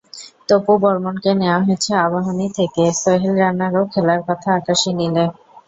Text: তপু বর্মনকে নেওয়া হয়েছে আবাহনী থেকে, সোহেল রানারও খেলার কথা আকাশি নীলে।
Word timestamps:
তপু 0.49 0.71
বর্মনকে 0.83 1.31
নেওয়া 1.33 1.59
হয়েছে 1.65 1.91
আবাহনী 2.05 2.47
থেকে, 2.57 2.83
সোহেল 3.01 3.33
রানারও 3.41 3.83
খেলার 3.93 4.21
কথা 4.27 4.49
আকাশি 4.59 4.89
নীলে। 4.97 5.25